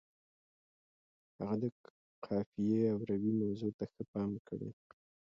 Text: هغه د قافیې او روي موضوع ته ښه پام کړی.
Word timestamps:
هغه 1.37 1.55
د 1.61 1.63
قافیې 2.25 2.81
او 2.91 2.97
روي 3.09 3.31
موضوع 3.41 3.71
ته 3.77 3.85
ښه 3.93 4.03
پام 4.13 4.31
کړی. 4.47 4.69